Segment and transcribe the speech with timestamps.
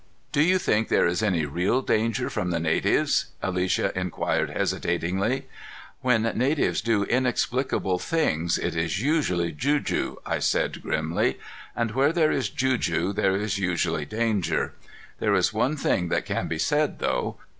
[0.31, 5.45] "Do you think there is any real danger from the natives?" Alicia inquired hesitatingly.
[6.01, 11.37] "When natives do inexplicable things, it is usually juju," I said grimly.
[11.75, 14.73] "And where there is juju there is usually danger.
[15.19, 17.37] There is one thing that can be said, though.